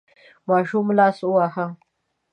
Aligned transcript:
ماشوم 0.47 0.87
لاس 0.97 1.17
وواهه. 1.25 1.65